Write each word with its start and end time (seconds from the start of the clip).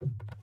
transformation 0.00 0.37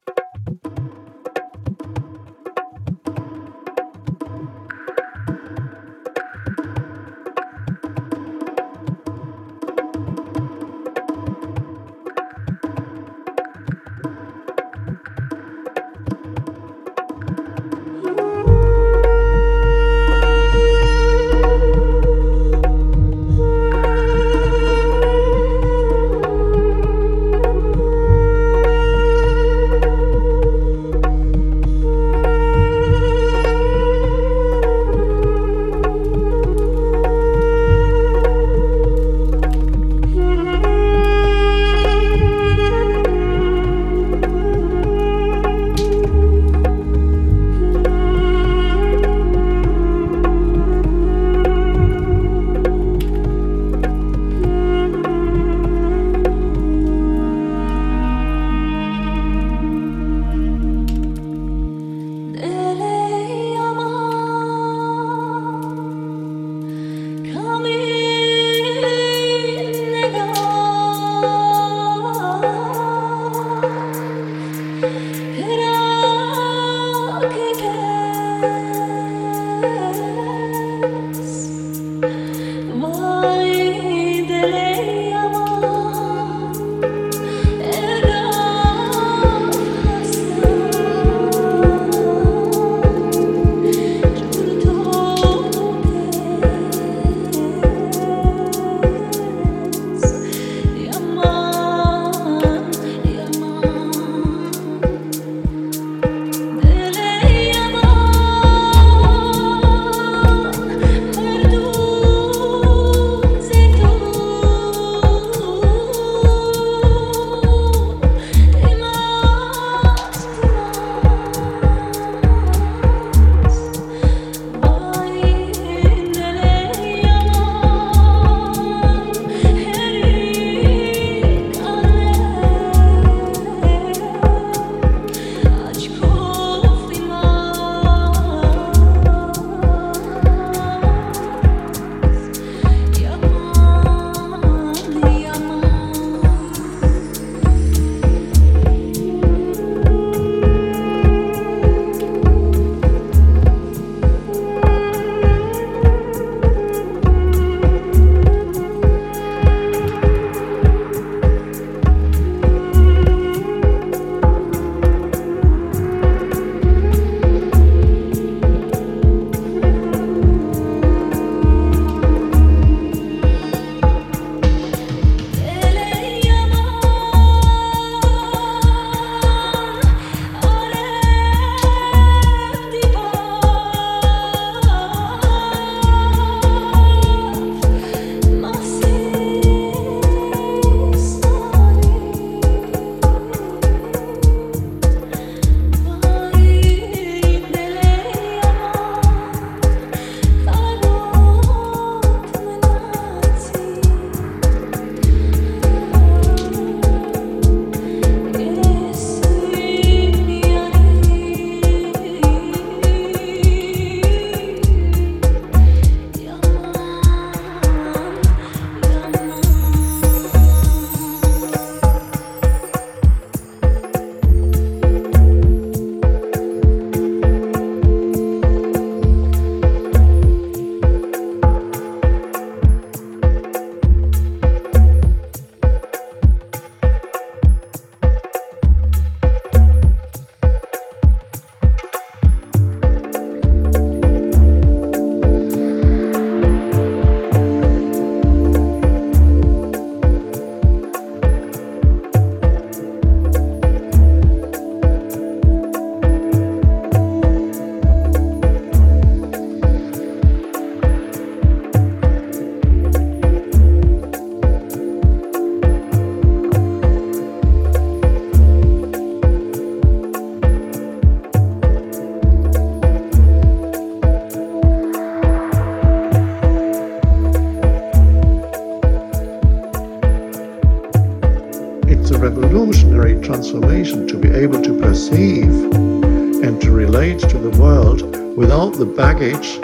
baggage, 289.25 289.59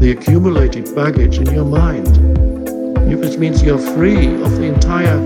the 0.00 0.10
accumulated 0.10 0.92
baggage 0.92 1.38
in 1.38 1.46
your 1.54 1.64
mind. 1.64 2.08
It 3.08 3.38
means 3.38 3.62
you're 3.62 3.78
free 3.78 4.34
of 4.42 4.56
the 4.56 4.64
entire 4.64 5.18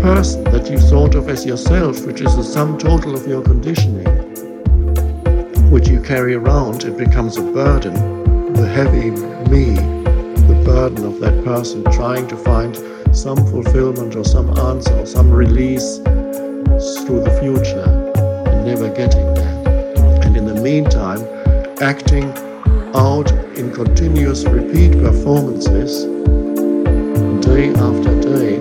person 0.00 0.44
that 0.44 0.70
you 0.70 0.78
thought 0.78 1.14
of 1.14 1.28
as 1.28 1.44
yourself, 1.44 2.06
which 2.06 2.22
is 2.22 2.34
the 2.34 2.42
sum 2.42 2.78
total 2.78 3.14
of 3.14 3.26
your 3.26 3.42
conditioning, 3.42 4.06
which 5.70 5.88
you 5.88 6.00
carry 6.00 6.34
around, 6.34 6.84
it 6.84 6.96
becomes 6.96 7.36
a 7.36 7.42
burden, 7.42 7.92
the 8.54 8.66
heavy 8.66 9.10
me, 9.50 9.74
the 10.48 10.62
burden 10.64 11.04
of 11.04 11.20
that 11.20 11.44
person 11.44 11.84
trying 11.92 12.26
to 12.28 12.36
find 12.36 12.74
some 13.14 13.36
fulfillment 13.48 14.16
or 14.16 14.24
some 14.24 14.56
answer 14.58 14.94
or 14.98 15.04
some 15.04 15.30
release 15.30 15.98
through 17.04 17.22
the 17.22 17.38
future 17.42 17.84
and 18.48 18.64
never 18.64 18.88
getting 18.88 19.34
that. 19.34 20.24
And 20.24 20.38
in 20.38 20.46
the 20.46 20.60
meantime, 20.62 21.20
acting 21.82 22.32
out 22.94 23.30
in 23.56 23.72
continuous 23.72 24.44
repeat 24.44 24.92
performances, 24.92 26.04
day 27.44 27.68
after 27.70 28.20
day, 28.20 28.58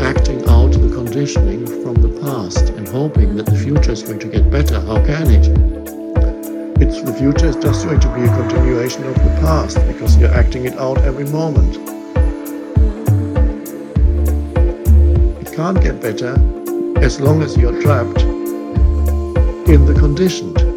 acting 0.00 0.40
out 0.48 0.72
the 0.72 0.90
conditioning 0.92 1.66
from 1.66 1.94
the 1.94 2.20
past 2.20 2.70
and 2.70 2.88
hoping 2.88 3.36
that 3.36 3.46
the 3.46 3.56
future 3.56 3.92
is 3.92 4.02
going 4.02 4.18
to 4.18 4.28
get 4.28 4.50
better. 4.50 4.80
How 4.80 5.04
can 5.04 5.30
it? 5.30 5.46
It's 6.80 7.02
the 7.02 7.12
future 7.12 7.46
is 7.46 7.56
just 7.56 7.86
going 7.86 8.00
to 8.00 8.14
be 8.14 8.22
a 8.22 8.28
continuation 8.28 9.04
of 9.04 9.14
the 9.14 9.38
past 9.40 9.76
because 9.86 10.16
you're 10.16 10.34
acting 10.34 10.64
it 10.64 10.74
out 10.78 10.98
every 10.98 11.24
moment. 11.24 11.76
It 15.40 15.54
can't 15.54 15.80
get 15.80 16.00
better 16.00 16.34
as 16.98 17.20
long 17.20 17.42
as 17.42 17.56
you're 17.56 17.80
trapped 17.82 18.22
in 18.22 19.86
the 19.86 19.94
conditioned. 19.98 20.67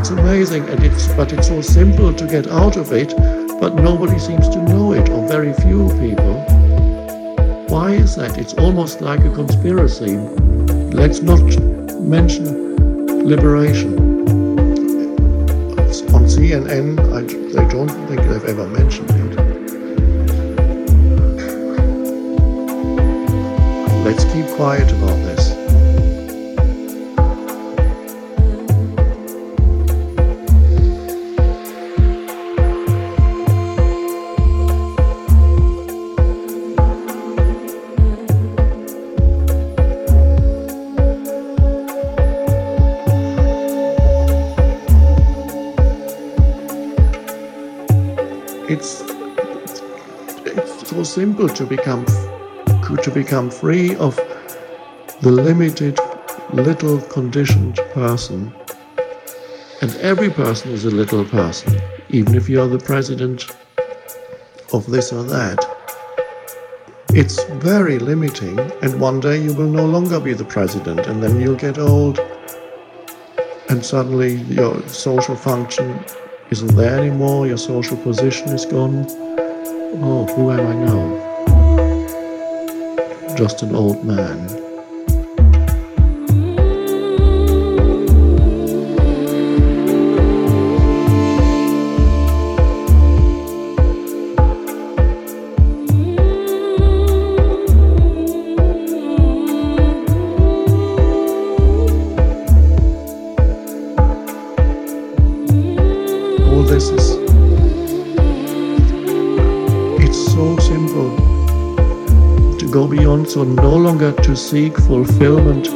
It's 0.00 0.08
amazing, 0.08 0.66
and 0.70 0.82
it's 0.82 1.08
but 1.08 1.30
it's 1.30 1.48
so 1.48 1.60
simple 1.60 2.14
to 2.14 2.26
get 2.26 2.46
out 2.48 2.78
of 2.78 2.90
it, 2.90 3.14
but 3.60 3.74
nobody 3.74 4.18
seems 4.18 4.48
to 4.48 4.62
know 4.62 4.94
it, 4.94 5.10
or 5.10 5.28
very 5.28 5.52
few 5.52 5.90
people. 6.00 6.36
Why 7.68 7.92
is 7.92 8.16
that? 8.16 8.38
It's 8.38 8.54
almost 8.54 9.02
like 9.02 9.20
a 9.20 9.30
conspiracy. 9.34 10.16
Let's 10.96 11.20
not 11.20 11.42
mention 12.00 13.26
liberation. 13.28 13.92
On 16.16 16.24
CNN, 16.32 16.98
I, 17.12 17.20
they 17.20 17.68
don't 17.68 17.90
think 18.08 18.22
they've 18.22 18.44
ever 18.46 18.66
mentioned 18.68 19.10
it. 19.10 19.36
Let's 24.02 24.24
keep 24.32 24.46
quiet 24.56 24.90
about 24.92 25.16
this. 25.26 25.29
To 51.48 51.64
become 51.64 52.04
to 53.02 53.10
become 53.10 53.50
free 53.50 53.94
of 53.96 54.16
the 55.22 55.30
limited 55.30 55.98
little 56.52 57.00
conditioned 57.02 57.76
person. 57.92 58.52
And 59.80 59.94
every 59.96 60.28
person 60.28 60.72
is 60.72 60.84
a 60.84 60.90
little 60.90 61.24
person, 61.24 61.80
even 62.10 62.34
if 62.34 62.48
you're 62.48 62.68
the 62.68 62.78
president 62.78 63.46
of 64.72 64.86
this 64.90 65.12
or 65.12 65.22
that. 65.22 65.64
It's 67.10 67.42
very 67.44 67.98
limiting, 67.98 68.58
and 68.82 69.00
one 69.00 69.20
day 69.20 69.40
you 69.40 69.52
will 69.54 69.70
no 69.70 69.86
longer 69.86 70.20
be 70.20 70.34
the 70.34 70.44
president, 70.44 71.06
and 71.06 71.22
then 71.22 71.40
you'll 71.40 71.56
get 71.56 71.78
old, 71.78 72.20
and 73.68 73.84
suddenly 73.84 74.34
your 74.34 74.80
social 74.88 75.36
function 75.36 76.04
isn't 76.50 76.74
there 76.74 76.98
anymore, 76.98 77.46
your 77.46 77.56
social 77.56 77.96
position 77.96 78.48
is 78.48 78.66
gone. 78.66 79.06
Oh, 80.02 80.26
who 80.34 80.50
am 80.50 80.66
I 80.66 80.74
now? 80.74 81.29
Just 83.40 83.62
an 83.62 83.74
old 83.74 84.04
man. 84.04 84.50
All 106.50 106.62
this 106.64 106.90
is. 106.90 107.19
Go 112.70 112.86
beyond, 112.86 113.28
so 113.28 113.42
no 113.42 113.74
longer 113.74 114.12
to 114.12 114.36
seek 114.36 114.76
fulfillment 114.76 115.66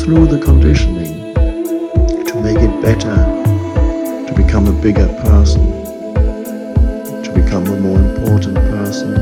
through 0.00 0.26
the 0.26 0.38
conditioning, 0.44 1.34
to 2.26 2.40
make 2.42 2.58
it 2.58 2.82
better, 2.82 3.16
to 4.26 4.34
become 4.36 4.66
a 4.66 4.72
bigger 4.82 5.08
person, 5.22 5.64
to 7.22 7.32
become 7.34 7.66
a 7.66 7.80
more 7.80 7.98
important 7.98 8.56
person, 8.56 9.14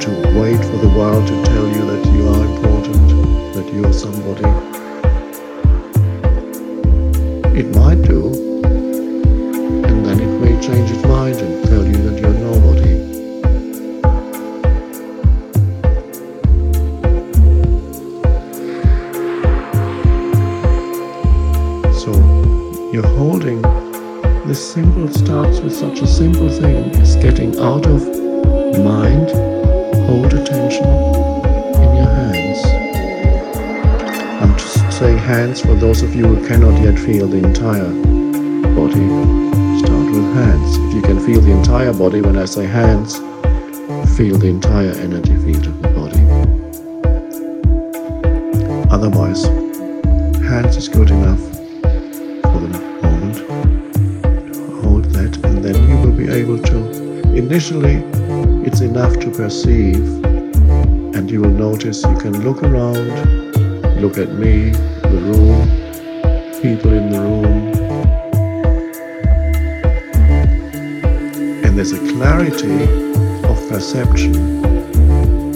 to 0.00 0.10
wait 0.38 0.60
for 0.66 0.78
the 0.84 0.92
world 0.94 1.26
to 1.26 1.44
tell 1.44 1.66
you 1.68 1.86
that 1.86 2.04
you 2.12 2.28
are 2.28 2.44
important, 2.56 3.54
that 3.54 3.72
you 3.72 3.84
are 3.86 3.92
somebody. 3.92 4.44
It 7.58 7.74
might 7.74 8.02
do, 8.02 8.28
and 9.86 10.04
then 10.04 10.20
it 10.20 10.40
may 10.40 10.60
change 10.60 10.90
its 10.90 11.02
mind 11.04 11.55
this 24.46 24.72
simple 24.72 25.08
starts 25.08 25.58
with 25.58 25.74
such 25.74 26.02
a 26.02 26.06
simple 26.06 26.48
thing 26.48 26.94
as 27.00 27.16
getting 27.16 27.58
out 27.58 27.84
of 27.84 28.00
mind, 28.78 29.28
hold 30.06 30.32
attention 30.32 30.86
in 30.86 31.96
your 31.96 32.06
hands. 32.06 32.64
I'm 34.40 34.56
just 34.56 34.98
saying 34.98 35.18
hands 35.18 35.60
for 35.62 35.74
those 35.74 36.02
of 36.02 36.14
you 36.14 36.26
who 36.26 36.46
cannot 36.46 36.80
yet 36.80 36.96
feel 36.96 37.26
the 37.26 37.38
entire 37.38 37.90
body. 38.76 39.08
Start 39.80 40.14
with 40.14 40.34
hands. 40.34 40.76
If 40.76 40.94
you 40.94 41.02
can 41.02 41.18
feel 41.26 41.40
the 41.40 41.50
entire 41.50 41.92
body 41.92 42.20
when 42.20 42.38
I 42.38 42.44
say 42.44 42.66
hands, 42.66 43.18
feel 44.16 44.38
the 44.38 44.46
entire 44.46 44.92
energy 44.92 45.34
field 45.38 45.66
of 45.66 45.82
the 45.82 45.88
body. 45.88 46.20
Otherwise, 48.90 49.44
hands 50.46 50.76
is 50.76 50.88
good 50.88 51.10
enough 51.10 51.55
able 56.36 56.58
to. 56.58 56.76
Initially, 57.34 58.02
it's 58.66 58.82
enough 58.82 59.18
to 59.20 59.30
perceive, 59.30 60.04
and 61.16 61.30
you 61.30 61.40
will 61.40 61.56
notice 61.68 62.02
you 62.02 62.16
can 62.18 62.44
look 62.44 62.62
around, 62.62 63.08
look 64.02 64.18
at 64.18 64.28
me, 64.32 64.70
the 65.14 65.20
room, 65.30 65.66
people 66.60 66.92
in 66.92 67.10
the 67.10 67.20
room, 67.20 67.46
and 71.64 71.78
there's 71.78 71.92
a 71.92 72.12
clarity 72.12 72.82
of 73.48 73.56
perception, 73.70 74.34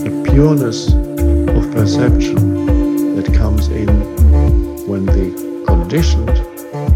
a 0.07 0.23
pureness 0.31 0.95
of 0.95 1.71
perception 1.73 3.17
that 3.17 3.31
comes 3.35 3.69
in 3.69 3.89
when 4.89 5.05
the 5.05 5.65
conditioned 5.67 6.31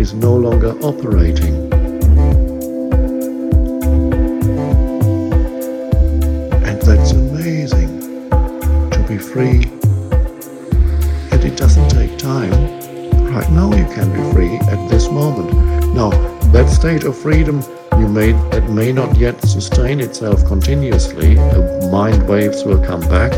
is 0.01 0.15
no 0.15 0.35
longer 0.35 0.71
operating. 0.81 1.74
Of 17.03 17.19
freedom 17.19 17.61
you 17.99 18.07
may 18.07 18.31
that 18.51 18.71
may 18.71 18.93
not 18.93 19.17
yet 19.17 19.41
sustain 19.43 19.99
itself 19.99 20.45
continuously, 20.47 21.35
the 21.35 21.89
mind 21.91 22.29
waves 22.29 22.63
will 22.65 22.83
come 22.85 23.01
back. 23.01 23.33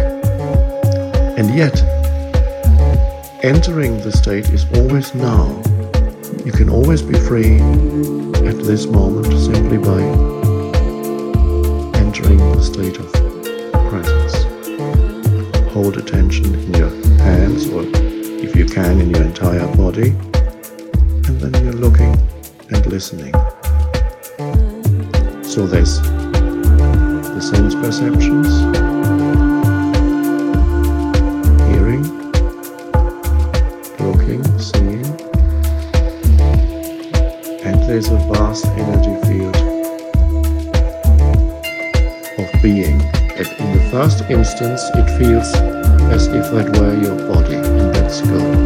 And 1.39 1.49
yet, 1.55 1.75
entering 3.43 3.97
the 4.03 4.13
state 4.13 4.51
is 4.51 4.67
always 4.75 5.15
now. 5.15 5.47
You 6.45 6.53
can 6.53 6.69
always 6.69 7.01
be 7.01 7.19
free 7.19 7.61
at 8.51 8.59
this 8.63 8.85
moment 8.87 9.27
simply 9.27 9.79
by 9.79 10.03
entering 11.99 12.39
the 12.39 12.63
state 12.63 12.99
of 12.99 13.11
presence. 13.89 14.35
Hold 15.73 15.97
attention 15.97 16.55
in 16.55 16.75
your 16.75 16.91
hands 17.19 17.69
or 17.71 17.85
if 18.45 18.55
you 18.55 18.67
can 18.67 19.01
in 19.01 19.11
your 19.11 19.23
entire 19.23 19.67
body 19.77 20.15
listening. 22.97 23.35
So 25.45 25.67
there's 25.67 26.01
the 26.01 27.43
sense 27.43 27.75
perceptions, 27.75 28.49
hearing, 31.69 32.05
looking, 34.01 34.43
seeing, 34.59 35.05
and 37.67 37.77
there's 37.87 38.09
a 38.09 38.17
vast 38.33 38.65
energy 38.65 39.17
field 39.29 39.57
of 42.39 42.63
being. 42.63 43.03
And 43.37 43.47
in 43.61 43.77
the 43.77 43.89
first 43.91 44.23
instance, 44.31 44.81
it 44.95 45.19
feels 45.19 45.53
as 46.17 46.29
if 46.29 46.51
that 46.51 46.79
were 46.79 46.99
your 46.99 47.17
body, 47.29 47.57
and 47.57 47.95
that's 47.95 48.23
God. 48.23 48.66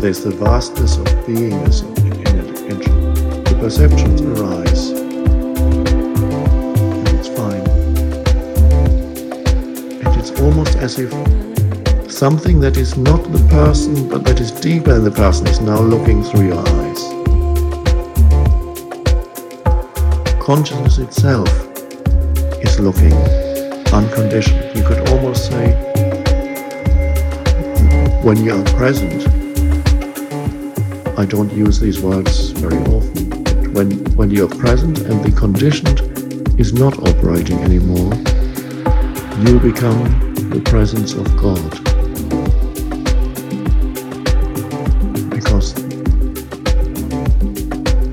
There's 0.00 0.22
the 0.22 0.30
vastness 0.30 0.96
of 0.96 1.04
beingness 1.26 1.82
in 1.98 2.06
it, 2.70 2.84
the 3.44 3.56
perceptions 3.58 4.20
arise. 4.20 4.90
And 4.90 5.08
it's 7.08 7.26
fine. 7.28 7.66
And 10.06 10.16
it's 10.20 10.30
almost 10.40 10.76
as 10.76 11.00
if 11.00 11.10
something 12.10 12.60
that 12.60 12.76
is 12.76 12.96
not 12.96 13.24
the 13.32 13.44
person, 13.50 14.08
but 14.08 14.24
that 14.24 14.38
is 14.40 14.52
deeper 14.52 14.94
than 14.94 15.02
the 15.02 15.10
person, 15.10 15.48
is 15.48 15.60
now 15.60 15.80
looking 15.80 16.22
through 16.22 16.46
your 16.46 16.60
eyes. 16.60 17.02
Consciousness 20.40 20.98
itself 20.98 21.48
is 22.62 22.78
looking 22.78 23.14
unconditioned. 23.92 24.76
You 24.76 24.84
could 24.84 25.08
almost 25.08 25.46
say, 25.50 25.74
when 28.22 28.44
you 28.44 28.54
are 28.54 28.64
present, 28.76 29.26
I 31.18 31.26
don't 31.26 31.52
use 31.52 31.80
these 31.80 32.00
words 32.00 32.50
very 32.50 32.78
often, 32.94 33.74
when, 33.74 33.90
when 34.14 34.30
you're 34.30 34.48
present 34.48 35.00
and 35.00 35.24
the 35.24 35.32
conditioned 35.32 36.00
is 36.60 36.72
not 36.72 36.96
operating 36.96 37.58
anymore, 37.58 38.14
you 39.42 39.58
become 39.58 39.98
the 40.50 40.62
presence 40.64 41.14
of 41.14 41.26
God. 41.36 41.70
Because 45.28 45.74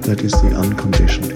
that 0.01 0.21
is 0.24 0.31
the 0.41 0.55
unconditioned 0.57 1.34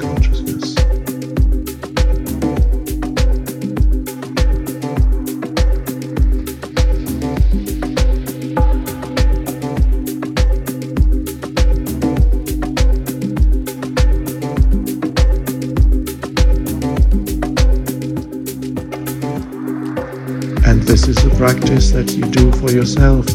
practice 21.80 21.92
that 21.92 22.12
you 22.18 22.26
do 22.32 22.52
for 22.60 22.72
yourself 22.72 23.26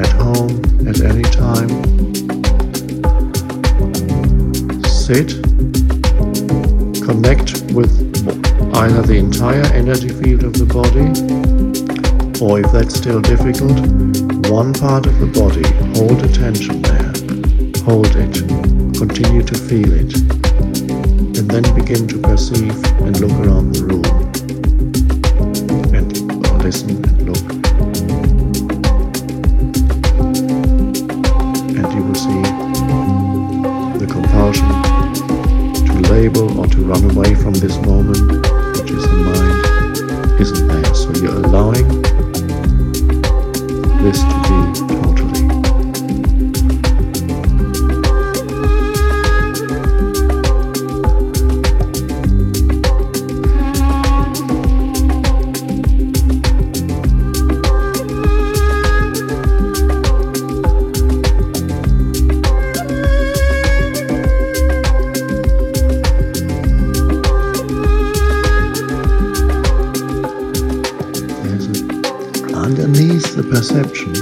at 0.00 0.10
home 0.20 0.50
at 0.88 1.00
any 1.02 1.22
time. 1.22 1.68
Sit, 4.84 5.40
connect 7.06 7.62
with 7.72 7.92
either 8.74 9.02
the 9.02 9.16
entire 9.16 9.66
energy 9.72 10.08
field 10.08 10.42
of 10.42 10.54
the 10.54 10.66
body, 10.66 11.06
or 12.42 12.60
if 12.60 12.72
that's 12.72 12.96
still 12.96 13.20
difficult, 13.20 13.78
one 14.50 14.72
part 14.72 15.06
of 15.06 15.18
the 15.20 15.26
body. 15.26 15.66
Hold 15.98 16.24
attention 16.24 16.82
there. 16.82 17.12
Hold 17.84 18.16
it. 18.16 18.34
Continue 18.98 19.42
to 19.42 19.54
feel 19.54 19.92
it. 19.92 20.12
And 21.38 21.48
then 21.50 21.74
begin 21.74 22.08
to 22.08 22.18
perceive 22.18 22.74
and 23.02 23.20
look 23.20 23.32
around 23.46 23.65
listen 26.66 26.90
and 26.90 27.22
look. 27.22 27.46
And 31.78 31.86
you 31.94 32.02
will 32.02 32.14
see 32.16 32.42
the 34.00 34.06
compulsion 34.10 34.66
to 35.86 35.92
label 36.10 36.58
or 36.58 36.66
to 36.66 36.78
run 36.78 37.08
away 37.12 37.36
from 37.36 37.52
this 37.54 37.76
moment, 37.86 38.18
which 38.80 38.90
is 38.90 39.04
the 39.04 39.16
mind, 39.28 40.40
isn't 40.40 40.66
there. 40.66 40.92
So 40.92 41.12
you're 41.22 41.36
allowing 41.36 41.86
this 44.02 44.18
to 44.18 44.34
be 44.48 44.95
totally. 73.62 74.15